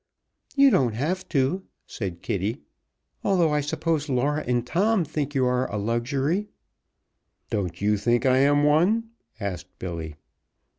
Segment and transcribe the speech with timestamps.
[0.55, 2.63] "You don't have to," said Kitty,
[3.23, 6.47] "although I suppose Laura and Tom think you are a luxury."
[7.51, 10.15] "Don't you think I am one?" asked Billy.